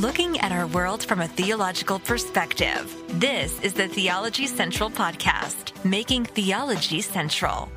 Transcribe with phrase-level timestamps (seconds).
[0.00, 2.94] looking at our world from a theological perspective.
[3.18, 7.72] This is the Theology Central Podcast, making theology central.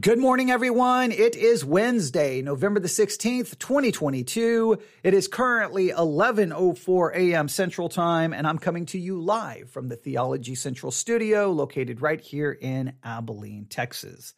[0.00, 1.10] Good morning, everyone.
[1.10, 4.78] It is Wednesday, November the 16th, 2022.
[5.02, 7.48] It is currently 11.04 a.m.
[7.48, 12.20] Central Time, and I'm coming to you live from the Theology Central studio located right
[12.20, 14.34] here in Abilene, Texas.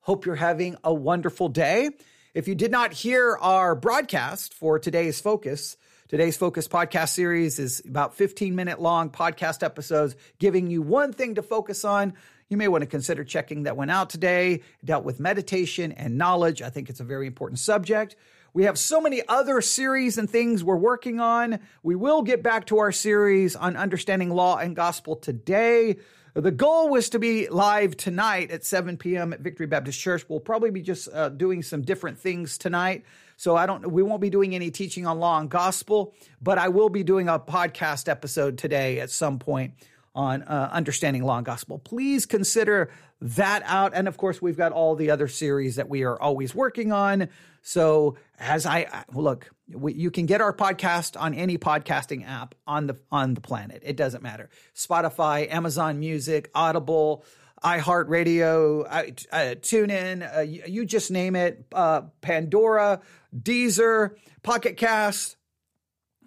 [0.00, 1.90] Hope you're having a wonderful day.
[2.36, 7.80] If you did not hear our broadcast for today's focus, Today's Focus podcast series is
[7.88, 12.12] about 15 minute long podcast episodes giving you one thing to focus on
[12.48, 14.52] you may want to consider checking that one out today.
[14.54, 16.62] It dealt with meditation and knowledge.
[16.62, 18.14] I think it's a very important subject.
[18.52, 21.58] We have so many other series and things we're working on.
[21.82, 25.96] We will get back to our series on understanding law and gospel today.
[26.36, 29.32] The goal was to be live tonight at 7 p.m.
[29.32, 30.22] at Victory Baptist Church.
[30.28, 33.06] We'll probably be just uh, doing some different things tonight.
[33.38, 36.68] So I don't we won't be doing any teaching on law and gospel, but I
[36.68, 39.72] will be doing a podcast episode today at some point
[40.16, 41.78] on uh, understanding law and gospel.
[41.78, 43.92] Please consider that out.
[43.94, 47.28] And of course, we've got all the other series that we are always working on.
[47.62, 52.86] So as I look, we, you can get our podcast on any podcasting app on
[52.86, 53.82] the on the planet.
[53.84, 54.48] It doesn't matter.
[54.74, 57.24] Spotify, Amazon Music, Audible,
[57.62, 61.66] iHeartRadio, uh, TuneIn, uh, you, you, just name it.
[61.72, 63.00] Uh, Pandora,
[63.36, 64.10] Deezer,
[64.42, 65.36] Pocket Cast,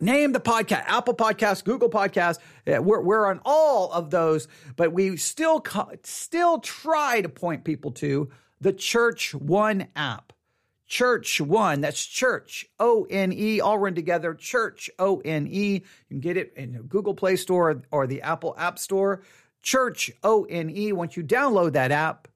[0.02, 2.40] Name the podcast, Apple Podcast, Google Podcast.
[2.66, 4.48] We're, we're on all of those,
[4.78, 5.62] but we still
[6.04, 8.30] still try to point people to
[8.62, 10.32] the Church One app.
[10.88, 14.34] Church One, that's Church O N E, all run together.
[14.34, 15.74] Church O N E.
[15.74, 19.22] You can get it in Google Play Store or the Apple App Store.
[19.62, 20.94] Church O N E.
[20.94, 22.30] Once you download that app,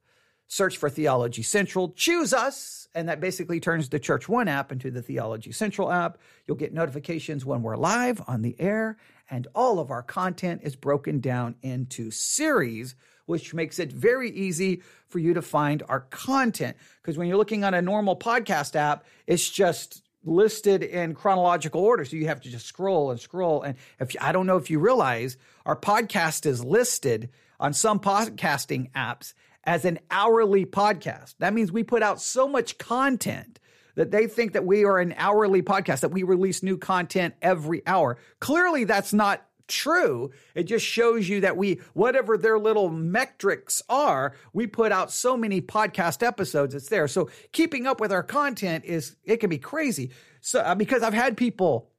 [0.53, 4.91] search for Theology Central, choose us and that basically turns the Church One app into
[4.91, 6.19] the Theology Central app.
[6.45, 8.97] You'll get notifications when we're live on the air,
[9.29, 14.83] and all of our content is broken down into series, which makes it very easy
[15.07, 16.77] for you to find our content.
[17.01, 22.05] Because when you're looking on a normal podcast app, it's just listed in chronological order.
[22.05, 23.63] So you have to just scroll and scroll.
[23.63, 28.91] And if I don't know if you realize, our podcast is listed on some podcasting
[28.91, 31.35] apps as an hourly podcast.
[31.39, 33.59] That means we put out so much content
[33.95, 37.85] that they think that we are an hourly podcast, that we release new content every
[37.85, 38.17] hour.
[38.39, 40.31] Clearly, that's not true.
[40.55, 45.37] It just shows you that we, whatever their little metrics are, we put out so
[45.37, 47.07] many podcast episodes, it's there.
[47.07, 50.11] So keeping up with our content is, it can be crazy.
[50.41, 51.89] So, uh, because I've had people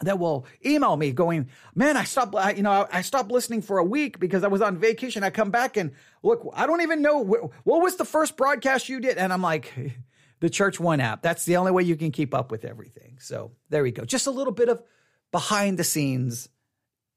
[0.00, 3.78] that will email me going, man, I stopped, I, you know, I stopped listening for
[3.78, 5.22] a week because I was on vacation.
[5.22, 5.92] I come back and
[6.22, 9.18] look, I don't even know wh- what was the first broadcast you did.
[9.18, 9.72] And I'm like,
[10.40, 11.22] the Church One app.
[11.22, 13.18] That's the only way you can keep up with everything.
[13.20, 14.04] So there we go.
[14.04, 14.82] Just a little bit of
[15.30, 16.48] behind the scenes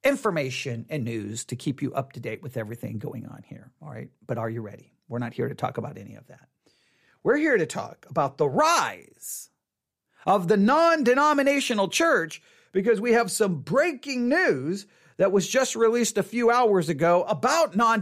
[0.03, 3.71] information and news to keep you up to date with everything going on here.
[3.81, 4.09] All right.
[4.27, 4.93] But are you ready?
[5.07, 6.47] We're not here to talk about any of that.
[7.23, 9.49] We're here to talk about the rise
[10.27, 12.41] of the non denominational church
[12.75, 17.73] because we have some breaking news that was just released a few hours ago about
[17.73, 18.01] non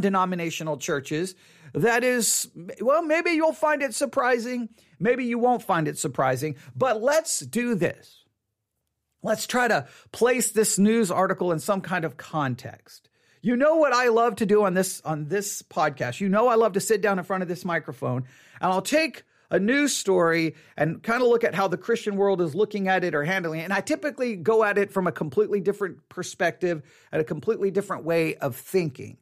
[0.00, 1.34] denominational churches.
[1.74, 2.48] That is,
[2.80, 4.70] well, maybe you'll find it surprising.
[4.98, 6.56] Maybe you won't find it surprising.
[6.74, 8.24] But let's do this.
[9.22, 13.10] Let's try to place this news article in some kind of context.
[13.42, 16.20] You know what I love to do on this on this podcast.
[16.20, 18.24] You know I love to sit down in front of this microphone
[18.62, 19.24] and I'll take
[19.54, 23.04] a news story and kind of look at how the Christian world is looking at
[23.04, 23.62] it or handling it.
[23.62, 26.82] And I typically go at it from a completely different perspective
[27.12, 29.16] and a completely different way of thinking.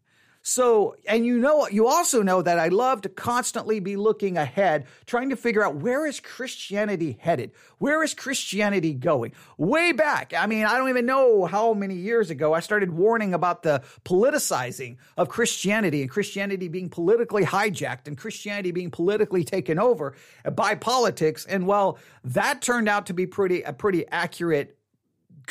[0.44, 4.86] So, and you know, you also know that I love to constantly be looking ahead,
[5.06, 7.53] trying to figure out where is Christianity headed?
[7.78, 9.32] Where is Christianity going?
[9.56, 10.34] Way back.
[10.36, 13.82] I mean, I don't even know how many years ago I started warning about the
[14.04, 20.16] politicizing of Christianity and Christianity being politically hijacked and Christianity being politically taken over
[20.56, 21.47] by politics.
[21.47, 24.77] And well, that turned out to be pretty, a pretty accurate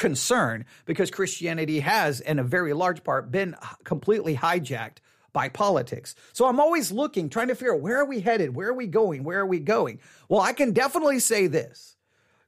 [0.01, 4.97] concern because Christianity has, in a very large part, been completely hijacked
[5.31, 6.15] by politics.
[6.33, 8.55] So I'm always looking, trying to figure out where are we headed?
[8.55, 9.23] Where are we going?
[9.23, 9.99] Where are we going?
[10.27, 11.95] Well, I can definitely say this.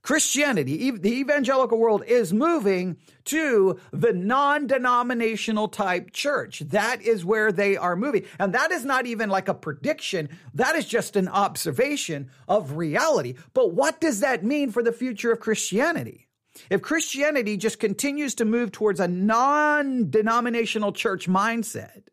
[0.01, 6.59] Christianity, the evangelical world is moving to the non denominational type church.
[6.59, 8.25] That is where they are moving.
[8.39, 10.27] And that is not even like a prediction.
[10.55, 13.35] That is just an observation of reality.
[13.53, 16.27] But what does that mean for the future of Christianity?
[16.69, 22.03] If Christianity just continues to move towards a non denominational church mindset,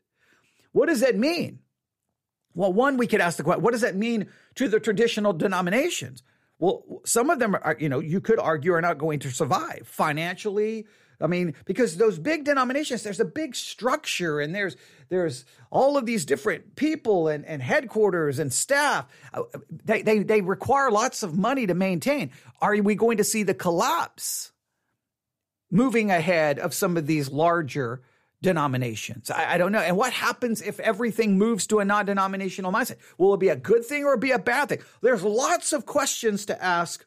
[0.72, 1.60] what does that mean?
[2.54, 6.22] Well, one, we could ask the question what does that mean to the traditional denominations?
[6.60, 9.82] well, some of them are, you know, you could argue are not going to survive
[9.86, 10.86] financially.
[11.20, 14.76] I mean, because those big denominations, there's a big structure and there's
[15.08, 19.06] there's all of these different people and, and headquarters and staff.
[19.34, 19.42] Uh,
[19.84, 22.30] they, they they require lots of money to maintain.
[22.60, 24.52] Are we going to see the collapse
[25.70, 28.02] moving ahead of some of these larger
[28.42, 29.30] denominations.
[29.30, 29.80] I, I, don't know.
[29.80, 32.96] And what happens if everything moves to a non denominational mindset?
[33.18, 34.80] Will it be a good thing or be a bad thing?
[35.02, 37.04] There's lots of questions to ask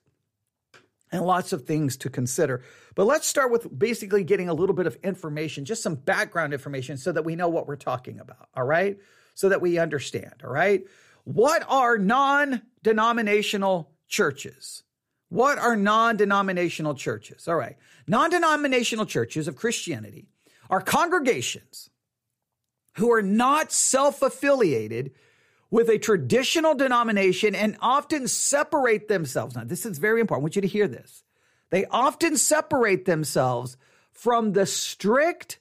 [1.13, 2.63] and lots of things to consider.
[2.95, 6.97] But let's start with basically getting a little bit of information, just some background information
[6.97, 8.49] so that we know what we're talking about.
[8.55, 8.97] All right.
[9.35, 10.33] So that we understand.
[10.43, 10.83] All right.
[11.23, 14.83] What are non denominational churches?
[15.29, 17.47] What are non denominational churches?
[17.47, 17.77] All right.
[18.07, 20.25] Non denominational churches of Christianity
[20.69, 21.91] are congregations
[22.97, 25.11] who are not self affiliated
[25.73, 29.55] with a traditional denomination and often separate themselves.
[29.55, 30.43] Now, this is very important.
[30.43, 31.23] I want you to hear this.
[31.71, 33.75] They often separate themselves
[34.11, 35.59] from the strict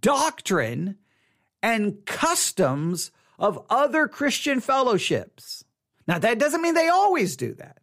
[0.00, 0.98] doctrine
[1.60, 5.64] and customs of other Christian fellowships.
[6.06, 7.80] Now, that doesn't mean they always do that.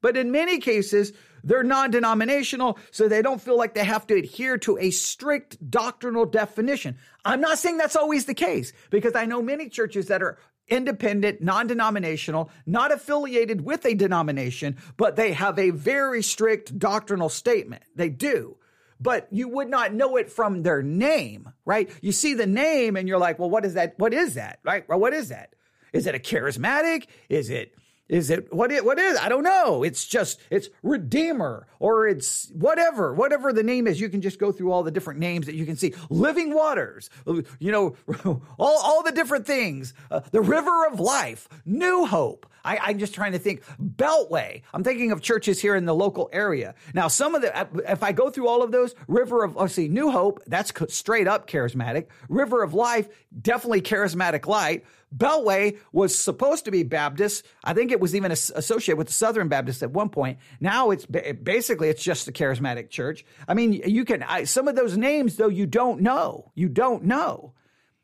[0.00, 1.12] But in many cases,
[1.44, 5.70] they're non denominational, so they don't feel like they have to adhere to a strict
[5.70, 6.96] doctrinal definition.
[7.24, 10.38] I'm not saying that's always the case because I know many churches that are
[10.72, 17.28] independent, non denominational, not affiliated with a denomination, but they have a very strict doctrinal
[17.28, 17.82] statement.
[17.94, 18.56] They do.
[18.98, 21.90] But you would not know it from their name, right?
[22.00, 23.98] You see the name and you're like, well, what is that?
[23.98, 24.60] What is that?
[24.62, 24.88] Right?
[24.88, 25.54] Well, what is that?
[25.92, 27.06] Is it a charismatic?
[27.28, 27.74] Is it
[28.12, 29.18] is it what it what is?
[29.18, 29.82] I don't know.
[29.82, 33.98] It's just it's Redeemer or it's whatever, whatever the name is.
[33.98, 35.94] You can just go through all the different names that you can see.
[36.10, 37.96] Living waters, you know,
[38.58, 39.94] all all the different things.
[40.10, 42.46] Uh, the River of Life, New Hope.
[42.64, 43.62] I, am just trying to think.
[43.80, 44.62] Beltway.
[44.72, 46.74] I'm thinking of churches here in the local area.
[46.94, 49.88] Now, some of the if I go through all of those, River of let's see,
[49.88, 50.40] New Hope.
[50.46, 52.06] That's straight up charismatic.
[52.28, 53.08] River of Life,
[53.40, 54.84] definitely charismatic light.
[55.16, 57.44] Beltway was supposed to be Baptist.
[57.62, 60.38] I think it was even associated with the Southern Baptist at one point.
[60.60, 63.24] Now it's basically it's just a charismatic church.
[63.46, 66.50] I mean, you can I, some of those names though you don't know.
[66.54, 67.52] You don't know.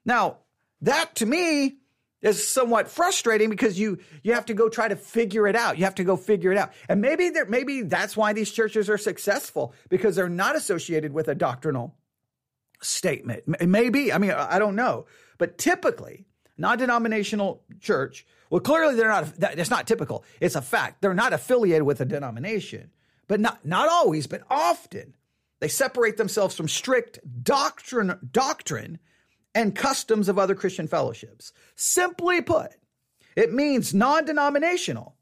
[0.04, 0.38] Now
[0.82, 1.78] that to me
[2.20, 5.78] is somewhat frustrating because you you have to go try to figure it out.
[5.78, 6.72] You have to go figure it out.
[6.88, 11.28] And maybe there maybe that's why these churches are successful because they're not associated with
[11.28, 11.94] a doctrinal
[12.80, 13.44] statement.
[13.60, 15.06] Maybe I mean I don't know,
[15.38, 16.26] but typically
[16.56, 18.26] non-denominational church.
[18.50, 19.34] Well, clearly they're not.
[19.36, 20.24] That's not typical.
[20.40, 21.00] It's a fact.
[21.00, 22.90] They're not affiliated with a denomination,
[23.28, 25.14] but not not always, but often
[25.60, 28.98] they separate themselves from strict doctrine doctrine
[29.54, 31.52] and customs of other Christian fellowships.
[31.74, 32.72] Simply put,
[33.36, 35.16] it means non-denominational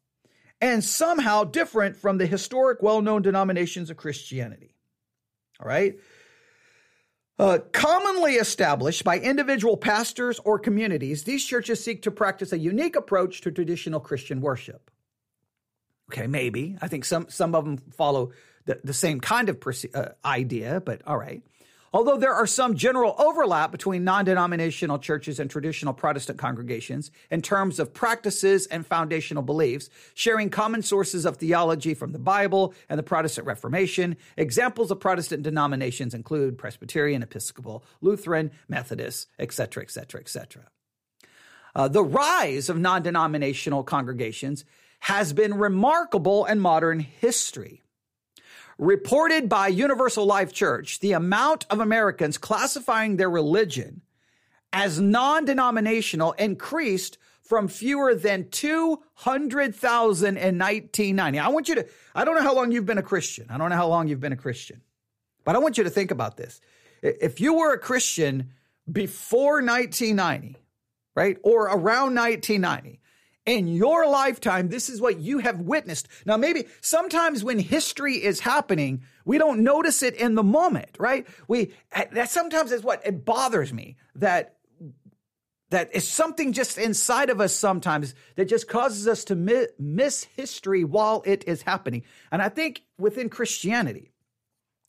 [0.61, 4.75] and somehow different from the historic, well-known denominations of Christianity.
[5.61, 5.97] All right.
[7.39, 12.97] Uh, commonly established by individual pastors or communities, these churches seek to practice a unique
[12.97, 14.91] approach to traditional Christian worship.
[16.11, 16.79] Okay, maybe.
[16.81, 18.33] I think some, some of them follow
[18.65, 19.63] the, the same kind of
[19.95, 21.43] uh, idea, but all right.
[21.97, 27.41] Although there are some general overlap between non denominational churches and traditional Protestant congregations in
[27.41, 32.99] terms of practices and foundational beliefs, sharing common sources of theology from the Bible and
[32.99, 40.69] the Protestant Reformation, examples of Protestant denominations include Presbyterian, Episcopal, Lutheran, Methodist, etc., etc., etc.
[41.89, 44.67] the rise of non denominational congregations
[45.01, 47.86] has been remarkable in modern history.
[48.79, 54.03] Reported by Universal Life Church, the amount of Americans classifying their religion
[54.73, 61.39] as non denominational increased from fewer than 200,000 in 1990.
[61.39, 63.47] I want you to, I don't know how long you've been a Christian.
[63.49, 64.83] I don't know how long you've been a Christian,
[65.45, 66.61] but I want you to think about this.
[67.03, 68.51] If you were a Christian
[68.91, 70.57] before 1990,
[71.15, 73.01] right, or around 1990,
[73.47, 76.09] in your lifetime, this is what you have witnessed.
[76.27, 81.27] Now, maybe sometimes when history is happening, we don't notice it in the moment, right?
[81.47, 81.73] We,
[82.13, 84.57] that sometimes is what it bothers me that
[85.71, 90.23] that is something just inside of us sometimes that just causes us to mi- miss
[90.23, 92.05] history while it is happening.
[92.31, 94.13] And I think within Christianity,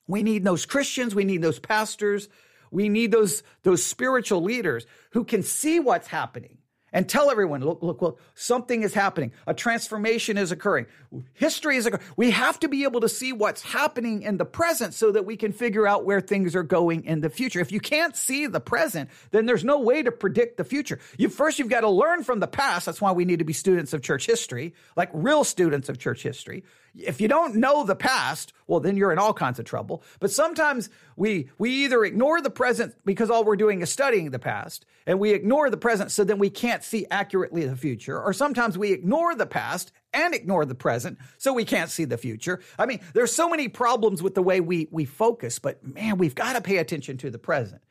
[0.08, 2.30] we need those Christians, we need those pastors,
[2.70, 6.57] we need those, those spiritual leaders who can see what's happening
[6.98, 9.32] and tell everyone, look, look, look, something is happening.
[9.46, 10.88] A transformation is occurring.
[11.36, 12.04] History is occurring.
[12.16, 15.38] We have to be able to see what's happening in the present so that we
[15.38, 17.60] can figure out where things are going in the future.
[17.60, 20.98] If you can't see the present, then there's no way to predict the future.
[21.20, 22.88] You first, you've got to learn from the past.
[22.88, 26.24] That's why we need to be students of church history, like real students of church
[26.24, 26.64] history.
[26.98, 30.04] If you don't know the past, well, then you're in all kinds of trouble.
[30.20, 34.40] But sometimes we, we either ignore the present because all we're doing is studying the
[34.40, 38.20] past and we ignore the present so then we can't see accurately the future.
[38.20, 42.18] Or sometimes we ignore the past and ignore the present so we can't see the
[42.18, 42.62] future.
[42.78, 46.36] I mean, there's so many problems with the way we, we focus, but man, we've
[46.36, 47.82] got to pay attention to the present.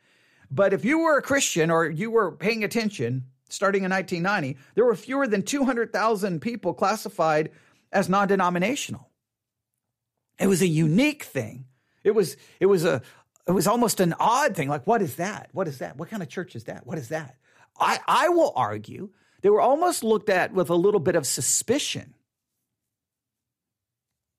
[0.51, 4.85] But if you were a Christian or you were paying attention starting in 1990, there
[4.85, 7.49] were fewer than 200,000 people classified
[7.91, 9.09] as non-denominational.
[10.39, 11.65] It was a unique thing.
[12.03, 13.01] It was it was a
[13.47, 14.69] it was almost an odd thing.
[14.69, 15.49] Like, what is that?
[15.53, 15.97] What is that?
[15.97, 16.85] What kind of church is that?
[16.85, 17.37] What is that?
[17.79, 19.09] I, I will argue
[19.41, 22.13] they were almost looked at with a little bit of suspicion.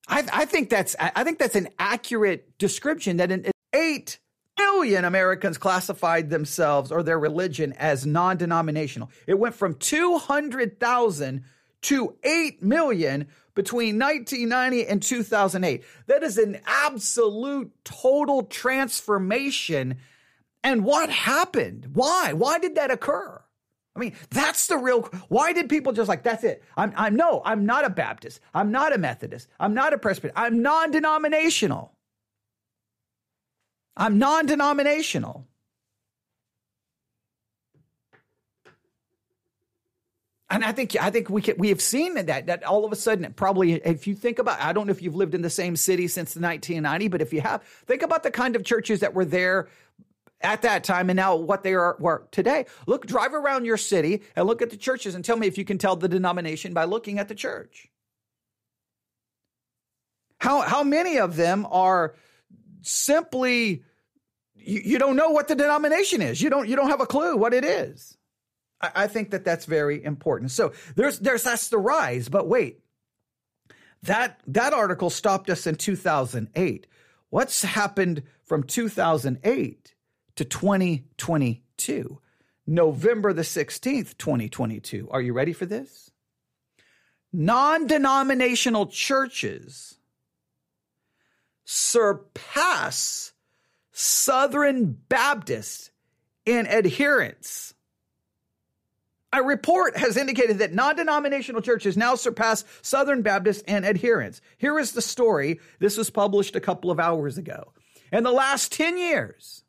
[0.08, 4.18] I, I think that's I think that's an accurate description that in eight
[4.58, 9.10] million Americans classified themselves or their religion as non-denominational.
[9.26, 11.44] It went from 200,000
[11.82, 15.84] to 8 million between 1990 and 2008.
[16.06, 19.96] That is an absolute total transformation.
[20.62, 21.90] And what happened?
[21.94, 22.32] Why?
[22.32, 23.42] Why did that occur?
[23.96, 25.02] I mean, that's the real.
[25.28, 26.62] Why did people just like that's it?
[26.76, 26.92] I'm.
[26.96, 27.42] I'm no.
[27.44, 28.38] I'm not a Baptist.
[28.54, 29.48] I'm not a Methodist.
[29.58, 30.36] I'm not a Presbyterian.
[30.36, 31.92] I'm non-denominational.
[33.96, 35.48] I'm non-denominational.
[40.50, 42.96] And I think I think we can, we have seen that that all of a
[42.96, 45.76] sudden probably if you think about I don't know if you've lived in the same
[45.76, 49.12] city since the 1990 but if you have think about the kind of churches that
[49.12, 49.68] were there
[50.40, 52.64] at that time and now what they are were today.
[52.86, 55.64] Look drive around your city and look at the churches and tell me if you
[55.64, 57.88] can tell the denomination by looking at the church.
[60.38, 62.14] How how many of them are
[62.80, 63.82] simply
[64.54, 66.40] you, you don't know what the denomination is.
[66.40, 68.17] You don't you don't have a clue what it is
[68.80, 70.50] I, think that that's very important.
[70.52, 72.80] So there's there's that's the rise, but wait,
[74.04, 76.86] that that article stopped us in 2008.
[77.30, 79.94] What's happened from 2008
[80.36, 82.20] to 2022?
[82.66, 85.08] November the 16th, 2022.
[85.10, 86.10] Are you ready for this?
[87.32, 89.98] Non denominational churches
[91.64, 93.32] surpass
[93.92, 95.90] Southern Baptists
[96.46, 97.74] in adherents
[99.32, 104.40] a report has indicated that non denominational churches now surpass Southern Baptists in adherents.
[104.56, 105.60] Here is the story.
[105.78, 107.72] This was published a couple of hours ago.
[108.10, 109.64] In the last 10 years,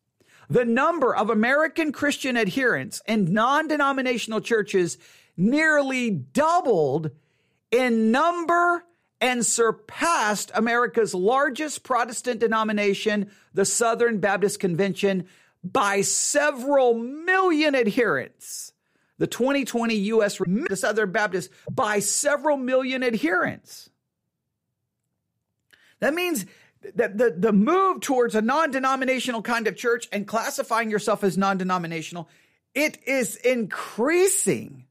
[0.49, 4.97] the number of American Christian adherents in non denominational churches
[5.35, 7.11] nearly doubled
[7.71, 8.85] in number
[9.21, 15.25] and surpassed America's largest Protestant denomination, the Southern Baptist Convention,
[15.61, 18.71] by several million adherents
[19.19, 20.37] the 2020 U.S.
[20.37, 23.89] the Southern Baptist by several million adherents.
[25.99, 26.45] That means
[26.95, 32.29] that the, the move towards a non-denominational kind of church and classifying yourself as non-denominational,
[32.73, 34.85] it is increasing.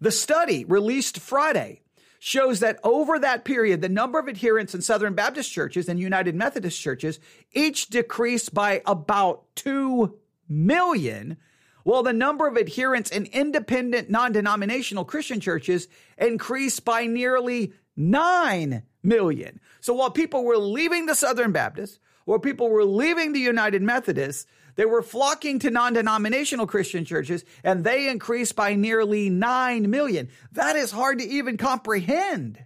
[0.00, 1.80] The study released Friday
[2.18, 6.34] shows that over that period, the number of adherents in Southern Baptist churches and United
[6.34, 7.20] Methodist churches
[7.52, 11.36] each decreased by about 2 million
[11.84, 15.86] while the number of adherents in independent non denominational Christian churches
[16.18, 19.60] increased by nearly 9 million.
[19.80, 24.46] So while people were leaving the Southern Baptists, while people were leaving the United Methodists,
[24.76, 30.28] they were flocking to non denominational Christian churches, and they increased by nearly 9 million.
[30.52, 32.64] That is hard to even comprehend.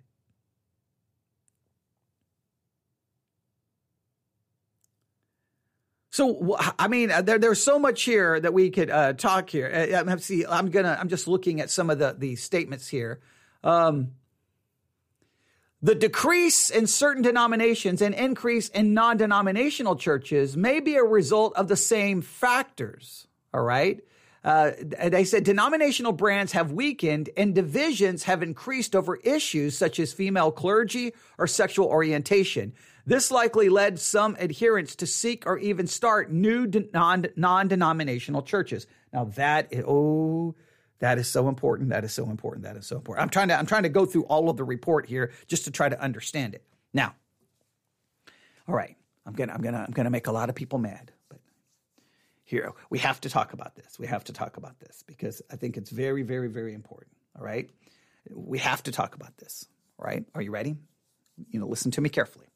[6.18, 9.94] So I mean, uh, there, there's so much here that we could uh, talk here.
[10.04, 10.98] Uh, see, I'm gonna.
[10.98, 13.20] I'm just looking at some of the the statements here.
[13.62, 14.14] Um,
[15.80, 21.68] the decrease in certain denominations and increase in non-denominational churches may be a result of
[21.68, 23.28] the same factors.
[23.54, 24.00] All right.
[24.42, 30.12] Uh, they said denominational brands have weakened and divisions have increased over issues such as
[30.12, 32.72] female clergy or sexual orientation.
[33.09, 37.23] This likely led some adherents to seek or even start new non
[37.69, 38.87] denominational churches.
[39.15, 40.55] Now, that is, oh,
[40.99, 41.88] that is so important.
[41.88, 42.65] That is so important.
[42.65, 43.23] That is so important.
[43.23, 45.71] I'm trying to I'm trying to go through all of the report here just to
[45.71, 46.62] try to understand it.
[46.93, 47.15] Now,
[48.69, 51.38] all right, I'm gonna I'm gonna I'm gonna make a lot of people mad, but
[52.45, 53.99] here, we have to talk about this.
[53.99, 57.17] We have to talk about this because I think it's very, very, very important.
[57.38, 57.71] All right.
[58.31, 59.67] We have to talk about this.
[59.99, 60.27] All right.
[60.35, 60.77] Are you ready?
[61.49, 62.48] You know, listen to me carefully.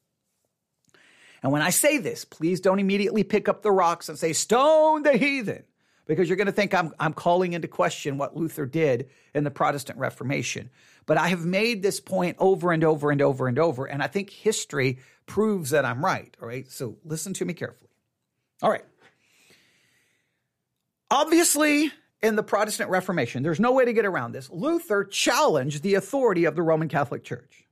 [1.43, 5.03] And when I say this, please don't immediately pick up the rocks and say, Stone
[5.03, 5.63] the heathen,
[6.07, 9.51] because you're going to think I'm, I'm calling into question what Luther did in the
[9.51, 10.69] Protestant Reformation.
[11.05, 14.07] But I have made this point over and over and over and over, and I
[14.07, 16.35] think history proves that I'm right.
[16.41, 16.69] All right.
[16.71, 17.89] So listen to me carefully.
[18.61, 18.85] All right.
[21.11, 24.49] Obviously, in the Protestant Reformation, there's no way to get around this.
[24.49, 27.65] Luther challenged the authority of the Roman Catholic Church.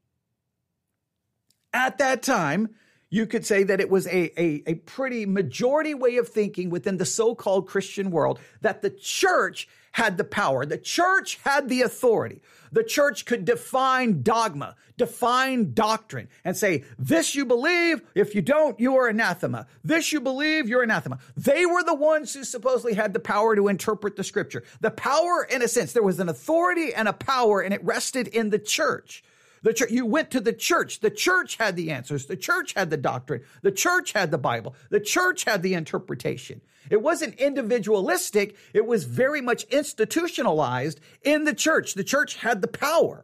[1.73, 2.75] At that time,
[3.11, 6.97] you could say that it was a, a, a pretty majority way of thinking within
[6.97, 10.65] the so called Christian world that the church had the power.
[10.65, 12.41] The church had the authority.
[12.71, 18.01] The church could define dogma, define doctrine, and say, this you believe.
[18.15, 19.67] If you don't, you are anathema.
[19.83, 21.19] This you believe, you're anathema.
[21.35, 24.63] They were the ones who supposedly had the power to interpret the scripture.
[24.79, 28.29] The power, in a sense, there was an authority and a power, and it rested
[28.29, 29.21] in the church.
[29.63, 30.99] The church, you went to the church.
[31.01, 32.25] The church had the answers.
[32.25, 33.43] The church had the doctrine.
[33.61, 34.75] The church had the Bible.
[34.89, 36.61] The church had the interpretation.
[36.89, 38.55] It wasn't individualistic.
[38.73, 41.93] It was very much institutionalized in the church.
[41.93, 43.23] The church had the power.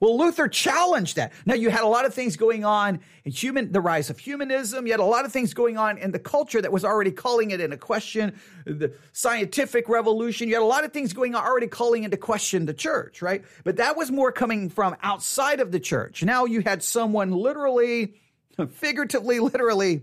[0.00, 1.32] Well, Luther challenged that.
[1.44, 4.86] Now you had a lot of things going on in human, the rise of humanism.
[4.86, 7.50] You had a lot of things going on in the culture that was already calling
[7.50, 8.38] it into question.
[8.64, 10.48] The scientific revolution.
[10.48, 13.44] You had a lot of things going on already calling into question the church, right?
[13.64, 16.22] But that was more coming from outside of the church.
[16.22, 18.14] Now you had someone literally,
[18.70, 20.02] figuratively, literally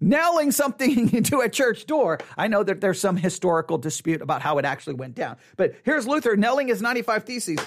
[0.00, 2.18] nailing something into a church door.
[2.36, 5.36] I know that there's some historical dispute about how it actually went down.
[5.56, 7.58] But here's Luther nailing his 95 Theses.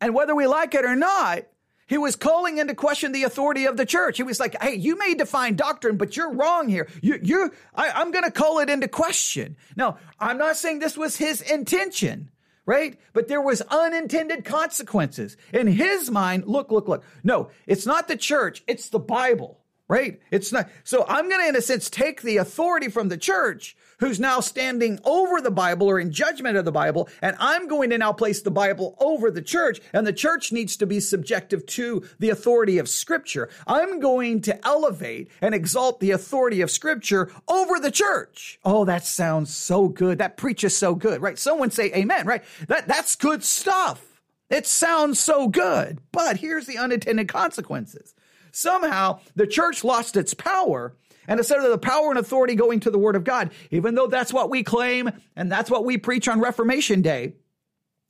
[0.00, 1.44] And whether we like it or not,
[1.86, 4.16] he was calling into question the authority of the church.
[4.16, 6.88] He was like, "Hey, you may define doctrine, but you're wrong here.
[7.02, 10.96] You, you, I, am going to call it into question." Now, I'm not saying this
[10.96, 12.30] was his intention,
[12.64, 12.98] right?
[13.12, 16.46] But there was unintended consequences in his mind.
[16.46, 17.02] Look, look, look.
[17.24, 19.59] No, it's not the church; it's the Bible
[19.90, 20.20] right?
[20.30, 20.70] It's not.
[20.84, 24.38] So I'm going to, in a sense, take the authority from the church who's now
[24.38, 28.12] standing over the Bible or in judgment of the Bible, and I'm going to now
[28.12, 32.30] place the Bible over the church, and the church needs to be subjective to the
[32.30, 33.50] authority of Scripture.
[33.66, 38.60] I'm going to elevate and exalt the authority of Scripture over the church.
[38.64, 40.18] Oh, that sounds so good.
[40.18, 41.38] That preaches so good, right?
[41.38, 42.44] Someone say amen, right?
[42.68, 44.22] That, that's good stuff.
[44.48, 48.14] It sounds so good, but here's the unintended consequences.
[48.52, 50.94] Somehow the church lost its power.
[51.28, 54.06] And instead of the power and authority going to the word of God, even though
[54.06, 57.34] that's what we claim and that's what we preach on Reformation Day,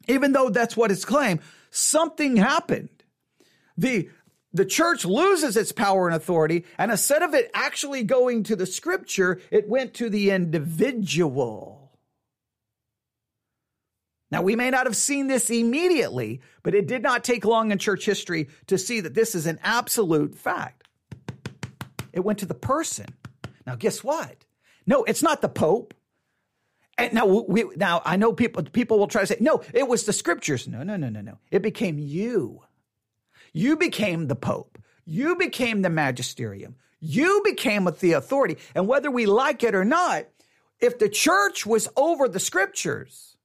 [0.09, 2.89] even though that's what it's claimed, something happened.
[3.77, 4.09] The,
[4.53, 8.67] the church loses its power and authority, and instead of it actually going to the
[8.67, 11.80] scripture, it went to the individual.
[14.31, 17.79] Now, we may not have seen this immediately, but it did not take long in
[17.79, 20.89] church history to see that this is an absolute fact.
[22.13, 23.07] It went to the person.
[23.67, 24.45] Now, guess what?
[24.87, 25.95] No, it's not the Pope.
[26.97, 30.05] And now, we, now I know people, people will try to say, no, it was
[30.05, 30.69] the scriptures.
[30.69, 31.39] No, no, no, no, no.
[31.51, 32.63] It became you.
[33.53, 34.79] You became the Pope.
[35.05, 36.77] You became the magisterium.
[37.01, 38.59] You became with the authority.
[38.75, 40.27] And whether we like it or not,
[40.79, 43.37] if the church was over the scriptures,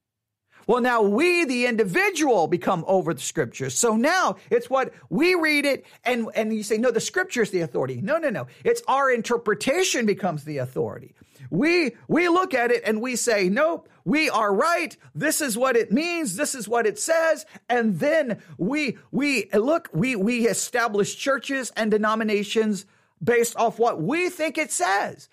[0.66, 3.76] well, now we, the individual, become over the scriptures.
[3.76, 7.50] So now it's what we read it and, and you say, no, the scripture is
[7.50, 8.00] the authority.
[8.02, 8.46] No, no, no.
[8.64, 11.14] It's our interpretation becomes the authority.
[11.50, 14.96] We, we look at it and we say, nope, we are right.
[15.14, 16.36] This is what it means.
[16.36, 17.46] This is what it says.
[17.68, 22.86] And then we, we look, we, we establish churches and denominations
[23.22, 25.28] based off what we think it says.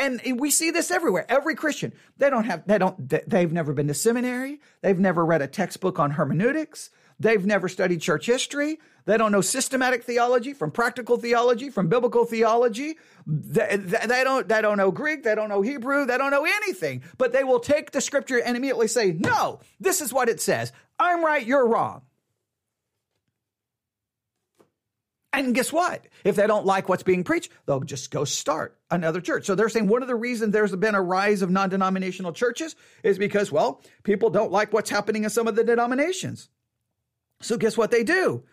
[0.00, 1.26] And we see this everywhere.
[1.28, 4.60] Every Christian, they don't have, they don't, they've never been to seminary.
[4.80, 6.90] They've never read a textbook on hermeneutics.
[7.18, 8.78] They've never studied church history.
[9.04, 12.96] They don't know systematic theology from practical theology, from biblical theology.
[13.26, 15.22] They, they, don't, they don't know Greek.
[15.22, 16.06] They don't know Hebrew.
[16.06, 20.00] They don't know anything, but they will take the scripture and immediately say, no, this
[20.00, 20.72] is what it says.
[20.98, 21.44] I'm right.
[21.44, 22.02] You're wrong.
[25.46, 26.06] And guess what?
[26.22, 29.46] If they don't like what's being preached, they'll just go start another church.
[29.46, 32.76] So they're saying one of the reasons there's been a rise of non denominational churches
[33.02, 36.50] is because, well, people don't like what's happening in some of the denominations.
[37.40, 38.44] So guess what they do?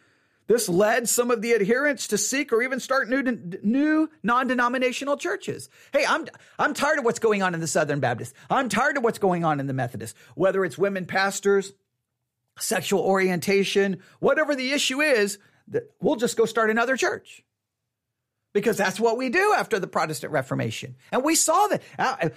[0.47, 5.69] This led some of the adherents to seek or even start new, new non-denominational churches.
[5.91, 6.25] Hey, I'm,
[6.57, 8.33] I'm tired of what's going on in the Southern Baptist.
[8.49, 11.73] I'm tired of what's going on in the Methodist, whether it's women pastors,
[12.57, 15.37] sexual orientation, whatever the issue is,
[16.01, 17.43] we'll just go start another church.
[18.53, 20.95] because that's what we do after the Protestant Reformation.
[21.11, 21.81] And we saw that.
[21.99, 22.29] Uh,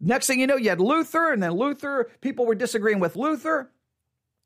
[0.00, 3.70] next thing you know, you had Luther, and then Luther, people were disagreeing with Luther.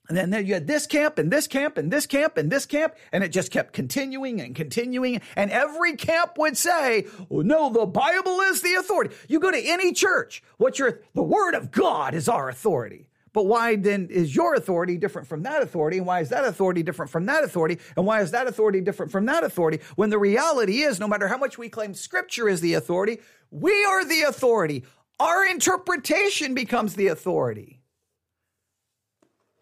[0.09, 2.94] And then, you had this camp and this camp and this camp and this camp,
[3.12, 5.20] and it just kept continuing and continuing.
[5.37, 9.14] And every camp would say, oh, no, the Bible is the authority.
[9.29, 13.08] You go to any church, what's your, the word of God is our authority.
[13.33, 15.99] But why then is your authority different from that authority?
[15.99, 17.79] And why is that authority different from that authority?
[17.97, 19.81] And why is that authority different from that authority?
[19.97, 23.19] When the reality is, no matter how much we claim scripture is the authority,
[23.51, 24.85] we are the authority.
[25.21, 27.81] Our interpretation becomes the authority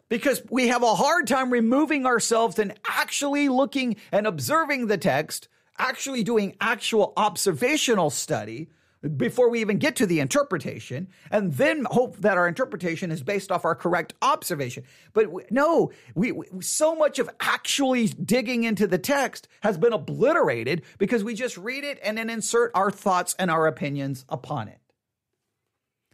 [0.08, 5.48] because we have a hard time removing ourselves and actually looking and observing the text,
[5.78, 8.68] actually doing actual observational study
[9.08, 13.52] before we even get to the interpretation, and then hope that our interpretation is based
[13.52, 14.84] off our correct observation.
[15.12, 19.92] But we, no, we, we, so much of actually digging into the text has been
[19.92, 24.68] obliterated because we just read it and then insert our thoughts and our opinions upon
[24.68, 24.80] it.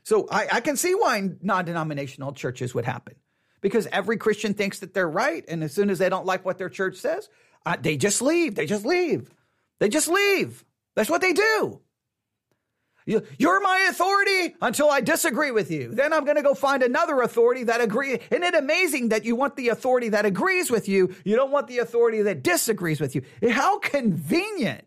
[0.05, 3.15] So I, I can see why non-denominational churches would happen
[3.61, 5.45] because every Christian thinks that they're right.
[5.49, 7.29] And as soon as they don't like what their church says,
[7.65, 8.57] uh, they just leave.
[8.57, 9.31] They just leave.
[9.79, 10.65] They just leave.
[10.95, 11.81] That's what they do.
[13.07, 15.95] You, you're my authority until I disagree with you.
[15.95, 18.21] Then I'm going to go find another authority that agrees.
[18.31, 21.15] Isn't it amazing that you want the authority that agrees with you?
[21.25, 23.23] You don't want the authority that disagrees with you.
[23.51, 24.87] How convenient.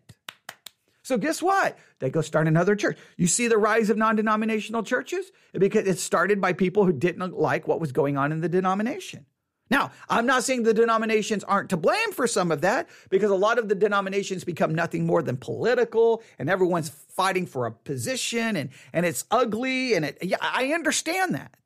[1.02, 1.78] So guess what?
[2.00, 2.98] They go start another church.
[3.16, 7.68] You see the rise of non-denominational churches because it started by people who didn't like
[7.68, 9.26] what was going on in the denomination.
[9.68, 13.36] Now, I'm not saying the denominations aren't to blame for some of that because a
[13.36, 18.56] lot of the denominations become nothing more than political and everyone's fighting for a position
[18.56, 19.94] and, and it's ugly.
[19.94, 21.56] And it, yeah, I understand that.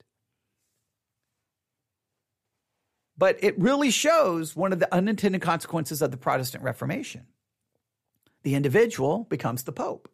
[3.18, 7.26] But it really shows one of the unintended consequences of the Protestant Reformation
[8.42, 10.08] the individual becomes the pope.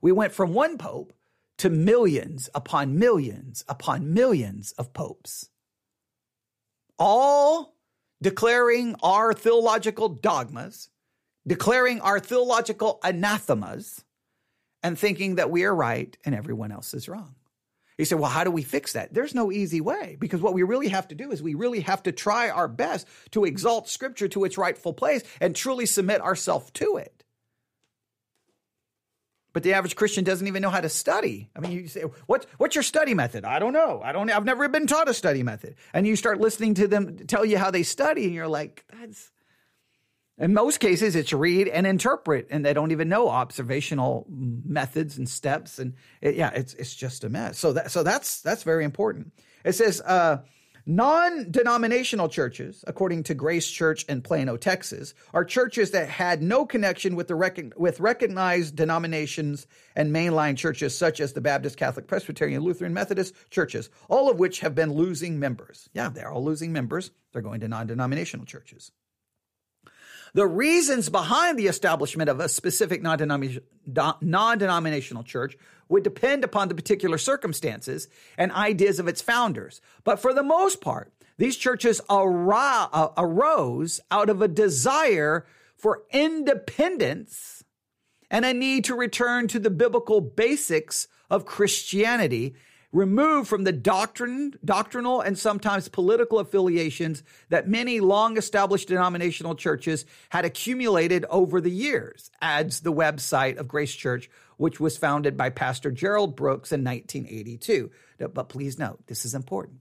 [0.00, 1.12] We went from one pope
[1.58, 5.50] to millions upon millions upon millions of popes,
[7.00, 7.74] all
[8.22, 10.90] declaring our theological dogmas,
[11.46, 14.04] declaring our theological anathemas,
[14.82, 17.34] and thinking that we are right and everyone else is wrong.
[17.98, 19.12] He said, Well, how do we fix that?
[19.12, 22.02] There's no easy way because what we really have to do is we really have
[22.04, 26.70] to try our best to exalt Scripture to its rightful place and truly submit ourselves
[26.72, 27.19] to it.
[29.52, 31.50] But the average Christian doesn't even know how to study.
[31.56, 34.00] I mean, you say, "What's what's your study method?" I don't know.
[34.02, 34.30] I don't.
[34.30, 35.74] I've never been taught a study method.
[35.92, 39.30] And you start listening to them tell you how they study, and you're like, "That's."
[40.38, 45.28] In most cases, it's read and interpret, and they don't even know observational methods and
[45.28, 45.78] steps.
[45.78, 47.58] And it, yeah, it's it's just a mess.
[47.58, 49.32] So that so that's that's very important.
[49.64, 50.00] It says.
[50.00, 50.38] Uh,
[50.86, 56.64] Non denominational churches, according to Grace Church in Plano, Texas, are churches that had no
[56.64, 62.06] connection with, the rec- with recognized denominations and mainline churches such as the Baptist, Catholic,
[62.06, 65.88] Presbyterian, Lutheran, Methodist churches, all of which have been losing members.
[65.92, 67.10] Yeah, they're all losing members.
[67.32, 68.90] They're going to non denominational churches.
[70.32, 73.18] The reasons behind the establishment of a specific non
[74.58, 75.58] denominational church
[75.90, 79.80] would depend upon the particular circumstances and ideas of its founders.
[80.04, 87.64] But for the most part, these churches uh, arose out of a desire for independence
[88.30, 92.54] and a need to return to the biblical basics of Christianity
[92.92, 100.04] removed from the doctrine, doctrinal and sometimes political affiliations that many long established denominational churches
[100.30, 104.28] had accumulated over the years, adds the website of Grace Church,
[104.60, 107.90] which was founded by Pastor Gerald Brooks in 1982.
[108.18, 109.78] But please note, this is important.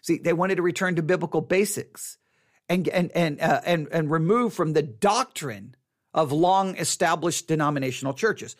[0.00, 2.18] See, they wanted to return to biblical basics
[2.68, 5.76] and, and, and, uh, and, and remove from the doctrine
[6.12, 8.56] of long established denominational churches.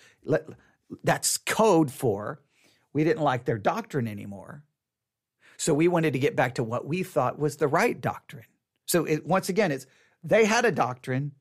[1.03, 2.41] That's code for
[2.93, 4.63] we didn't like their doctrine anymore.
[5.57, 8.47] So we wanted to get back to what we thought was the right doctrine.
[8.87, 9.87] So it, once again, it's
[10.23, 11.33] they had a doctrine.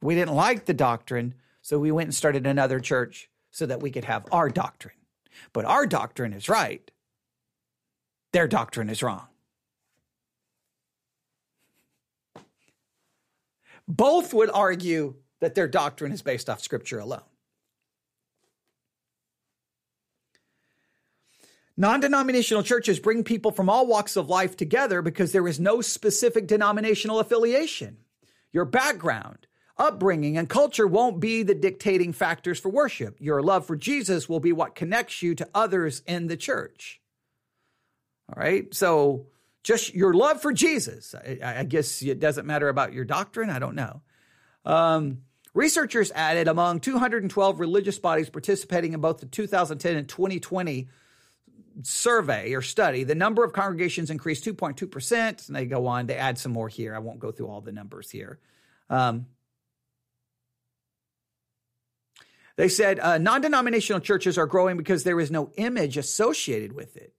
[0.00, 1.34] We didn't like the doctrine.
[1.60, 4.94] So we went and started another church so that we could have our doctrine.
[5.52, 6.90] But our doctrine is right.
[8.32, 9.26] Their doctrine is wrong.
[13.86, 17.22] Both would argue that their doctrine is based off scripture alone.
[21.76, 25.80] Non denominational churches bring people from all walks of life together because there is no
[25.80, 27.98] specific denominational affiliation.
[28.52, 29.46] Your background,
[29.78, 33.16] upbringing, and culture won't be the dictating factors for worship.
[33.20, 37.00] Your love for Jesus will be what connects you to others in the church.
[38.28, 38.72] All right.
[38.74, 39.26] So
[39.62, 41.14] just your love for Jesus.
[41.14, 43.50] I, I guess it doesn't matter about your doctrine.
[43.50, 44.02] I don't know.
[44.64, 45.22] Um,
[45.54, 50.88] Researchers added among 212 religious bodies participating in both the 2010 and 2020
[51.82, 55.48] survey or study, the number of congregations increased 2.2%.
[55.48, 56.94] And they go on, they add some more here.
[56.94, 58.38] I won't go through all the numbers here.
[58.90, 59.26] Um,
[62.58, 66.96] they said uh, non denominational churches are growing because there is no image associated with
[66.96, 67.14] it.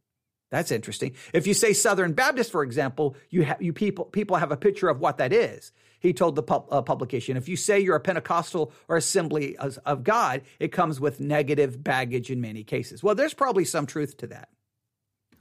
[0.52, 1.16] That's interesting.
[1.34, 4.90] If you say Southern Baptist, for example, you have you people people have a picture
[4.90, 5.72] of what that is.
[6.02, 9.80] He told the pub, uh, publication, if you say you're a Pentecostal or Assembly of,
[9.86, 13.02] of God, it comes with negative baggage in many cases.
[13.02, 14.50] Well, there's probably some truth to that.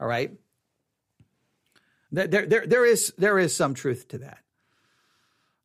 [0.00, 0.30] All right,
[2.12, 4.38] there there there is there is some truth to that.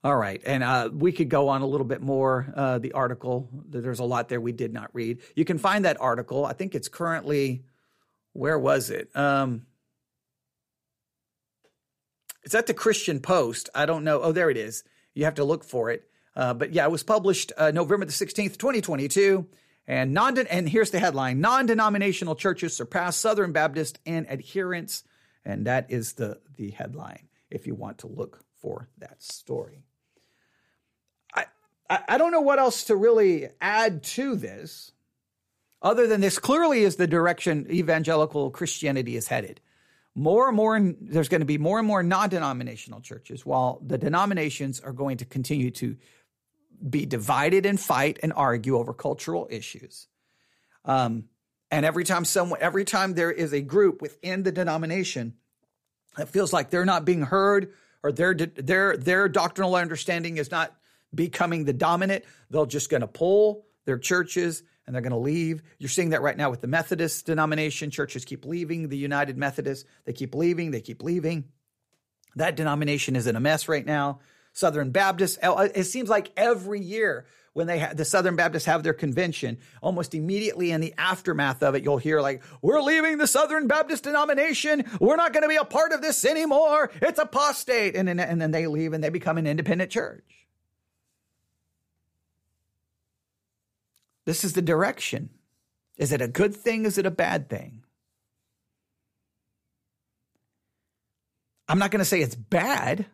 [0.03, 2.51] All right, and uh, we could go on a little bit more.
[2.53, 5.19] Uh, the article, there's a lot there we did not read.
[5.33, 6.45] You can find that article.
[6.45, 7.63] I think it's currently
[8.33, 9.15] where was it?
[9.15, 9.65] Um,
[12.43, 13.69] it's at the Christian Post.
[13.73, 14.21] I don't know.
[14.21, 14.83] Oh, there it is.
[15.13, 16.03] You have to look for it.
[16.35, 19.47] Uh, but yeah, it was published uh, November the 16th, 2022.
[19.87, 25.03] And non and here's the headline: Non-denominational churches surpass Southern Baptist in adherents,
[25.43, 27.27] and that is the the headline.
[27.51, 29.83] If you want to look for that story,
[31.93, 34.91] I I, don't know what else to really add to this
[35.81, 39.59] other than this clearly is the direction evangelical Christianity is headed.
[40.15, 43.97] More and more, there's going to be more and more non denominational churches, while the
[43.97, 45.97] denominations are going to continue to
[46.87, 50.07] be divided and fight and argue over cultural issues.
[50.85, 51.25] Um,
[51.71, 55.33] and every time someone, every time there is a group within the denomination
[56.15, 60.75] that feels like they're not being heard or their their their doctrinal understanding is not
[61.13, 65.61] becoming the dominant, they're just going to pull their churches and they're going to leave.
[65.79, 67.89] You're seeing that right now with the Methodist denomination.
[67.89, 69.85] Churches keep leaving the United Methodists.
[70.05, 71.45] They keep leaving, they keep leaving.
[72.35, 74.19] That denomination is in a mess right now.
[74.53, 78.83] Southern Baptists, uh, it seems like every year when they ha- the Southern Baptists have
[78.83, 83.27] their convention, almost immediately in the aftermath of it, you'll hear like, "We're leaving the
[83.27, 84.85] Southern Baptist denomination.
[84.99, 86.91] We're not going to be a part of this anymore.
[87.01, 90.42] It's apostate." And then, and then they leave and they become an independent church.
[94.25, 95.29] This is the direction.
[95.97, 96.85] Is it a good thing?
[96.85, 97.83] Is it a bad thing?
[101.67, 103.05] I'm not going to say it's bad.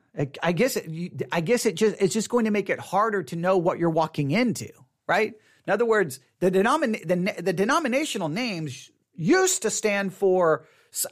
[0.41, 3.35] I guess it, I guess it just it's just going to make it harder to
[3.35, 4.69] know what you're walking into,
[5.07, 5.33] right?
[5.65, 10.65] In other words, the, denomin- the, the denominational names used to stand for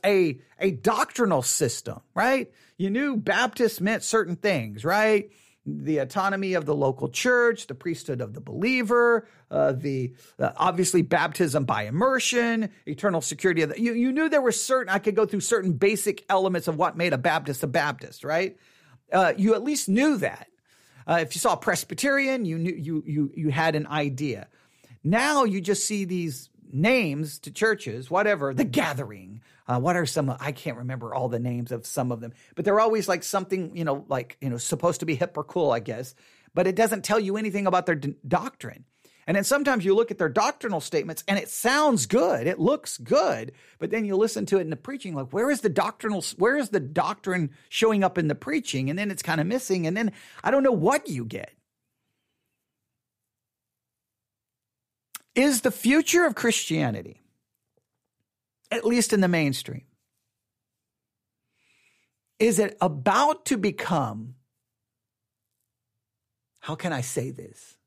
[0.04, 2.52] a a doctrinal system, right?
[2.78, 5.30] You knew Baptist meant certain things, right?
[5.68, 11.02] The autonomy of the local church, the priesthood of the believer, uh, the uh, obviously
[11.02, 13.82] baptism by immersion, eternal security of the.
[13.82, 14.90] You, you knew there were certain.
[14.90, 18.58] I could go through certain basic elements of what made a Baptist a Baptist, right?
[19.12, 20.48] Uh, you at least knew that.
[21.06, 24.48] Uh, if you saw a Presbyterian, you knew you you you had an idea.
[25.04, 29.42] Now you just see these names to churches, whatever, the gathering.
[29.68, 30.36] Uh, what are some?
[30.40, 33.76] I can't remember all the names of some of them, but they're always like something,
[33.76, 36.16] you know, like, you know, supposed to be hip or cool, I guess,
[36.54, 38.86] but it doesn't tell you anything about their d- doctrine.
[39.28, 42.48] And then sometimes you look at their doctrinal statements and it sounds good.
[42.48, 43.52] It looks good.
[43.78, 46.56] But then you listen to it in the preaching, like, where is the doctrinal, where
[46.56, 48.90] is the doctrine showing up in the preaching?
[48.90, 49.86] And then it's kind of missing.
[49.86, 50.14] And then
[50.46, 51.52] I don't know what you get.
[55.38, 57.22] is the future of Christianity,
[58.72, 59.86] at least in the mainstream,
[62.40, 64.36] is it about to become,
[66.60, 67.78] how can I say this?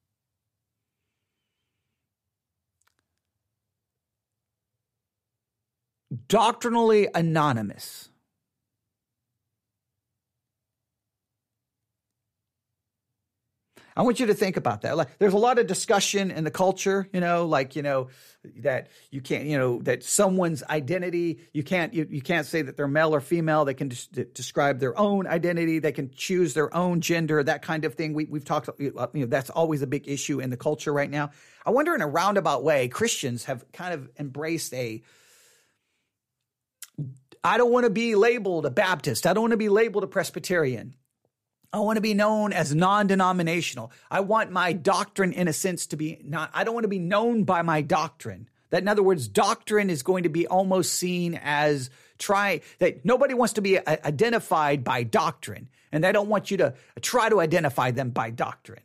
[6.27, 8.09] Doctrinally anonymous.
[13.97, 14.97] I want you to think about that.
[14.97, 18.09] Like, there's a lot of discussion in the culture, you know, like you know
[18.59, 22.77] that you can't, you know, that someone's identity you can't you, you can't say that
[22.77, 23.65] they're male or female.
[23.65, 25.79] They can des- describe their own identity.
[25.79, 28.15] They can choose their own gender, that kind of thing.
[28.15, 31.31] We, we've talked, you know, that's always a big issue in the culture right now.
[31.67, 35.03] I wonder, in a roundabout way, Christians have kind of embraced a
[37.43, 39.27] I don't want to be labeled a Baptist.
[39.27, 40.95] I don't want to be labeled a Presbyterian.
[41.73, 43.93] I want to be known as non denominational.
[44.11, 46.99] I want my doctrine, in a sense, to be not, I don't want to be
[46.99, 48.49] known by my doctrine.
[48.71, 53.35] That, in other words, doctrine is going to be almost seen as try, that nobody
[53.35, 55.69] wants to be uh, identified by doctrine.
[55.93, 58.83] And they don't want you to try to identify them by doctrine.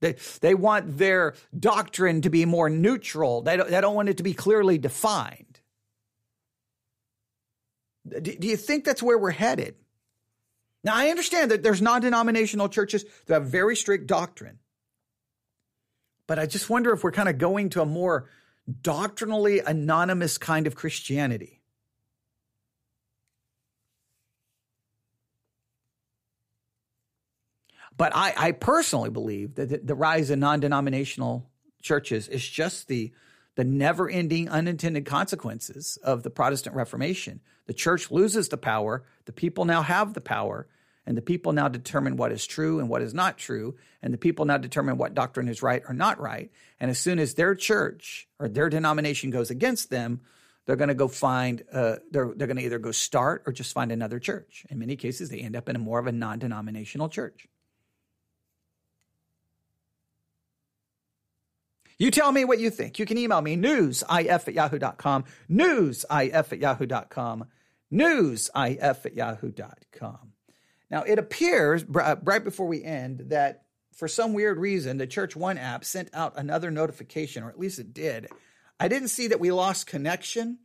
[0.00, 3.42] They, they want their doctrine to be more neutral.
[3.42, 5.60] They don't, they don't want it to be clearly defined.
[8.06, 9.74] Do, do you think that's where we're headed?
[10.86, 14.60] Now, I understand that there's non denominational churches that have very strict doctrine.
[16.28, 18.28] but I just wonder if we're kind of going to a more
[18.82, 21.60] doctrinally anonymous kind of Christianity.
[27.96, 31.50] But I, I personally believe that the, the rise in non denominational
[31.82, 33.12] churches is just the,
[33.56, 37.40] the never ending unintended consequences of the Protestant Reformation.
[37.66, 40.68] The church loses the power, the people now have the power,
[41.06, 44.18] and the people now determine what is true and what is not true, and the
[44.18, 46.50] people now determine what doctrine is right or not right.
[46.80, 50.20] And as soon as their church or their denomination goes against them,
[50.66, 53.72] they're going to go find uh, they're they're going to either go start or just
[53.72, 54.66] find another church.
[54.68, 57.46] In many cases, they end up in a more of a non-denominational church.
[61.98, 62.98] You tell me what you think.
[62.98, 67.46] You can email me newsif at yahoo.com, newsif at yahoo.com,
[67.90, 70.32] newsif at yahoo.com.
[70.90, 75.34] Now, it appears uh, right before we end that for some weird reason, the Church
[75.34, 78.28] One app sent out another notification, or at least it did.
[78.78, 80.58] I didn't see that we lost connection.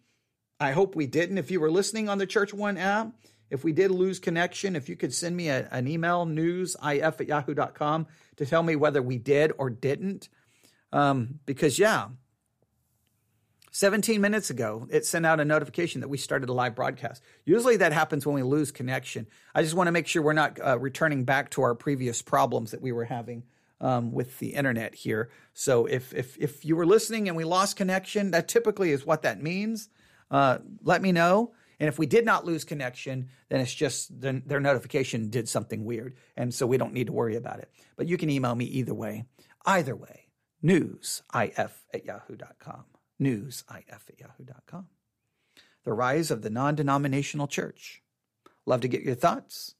[0.59, 1.37] I hope we didn't.
[1.37, 3.13] If you were listening on the Church One app,
[3.49, 7.27] if we did lose connection, if you could send me a, an email, newsif at
[7.27, 8.07] yahoo.com,
[8.37, 10.29] to tell me whether we did or didn't.
[10.93, 12.09] Um, because, yeah,
[13.71, 17.23] 17 minutes ago, it sent out a notification that we started a live broadcast.
[17.45, 19.27] Usually that happens when we lose connection.
[19.55, 22.71] I just want to make sure we're not uh, returning back to our previous problems
[22.71, 23.43] that we were having
[23.79, 25.29] um, with the internet here.
[25.53, 29.21] So if, if, if you were listening and we lost connection, that typically is what
[29.21, 29.87] that means.
[30.29, 31.53] Uh, let me know.
[31.79, 35.85] And if we did not lose connection, then it's just the, their notification did something
[35.85, 36.15] weird.
[36.35, 37.71] And so we don't need to worry about it.
[37.95, 39.23] But you can email me either way.
[39.65, 40.27] Either way,
[40.63, 42.83] newsif at yahoo.com
[43.21, 44.87] newsif at yahoo.com.
[45.83, 48.01] The rise of the non denominational church.
[48.65, 49.75] Love to get your thoughts.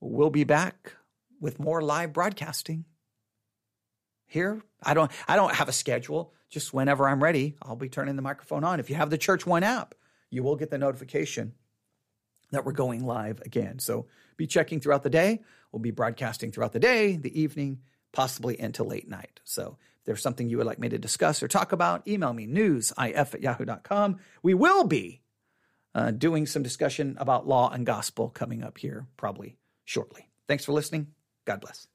[0.00, 0.94] We'll be back
[1.40, 2.84] with more live broadcasting.
[4.26, 6.34] Here, I don't I don't have a schedule.
[6.48, 8.80] Just whenever I'm ready, I'll be turning the microphone on.
[8.80, 9.94] If you have the Church One app,
[10.30, 11.52] you will get the notification
[12.50, 13.78] that we're going live again.
[13.78, 14.06] So
[14.36, 15.42] be checking throughout the day.
[15.70, 17.80] We'll be broadcasting throughout the day, the evening,
[18.12, 19.40] possibly into late night.
[19.44, 22.46] So if there's something you would like me to discuss or talk about, email me
[22.46, 24.18] newsif at yahoo.com.
[24.42, 25.20] We will be
[25.94, 30.28] uh, doing some discussion about law and gospel coming up here probably shortly.
[30.48, 31.08] Thanks for listening.
[31.44, 31.86] God bless.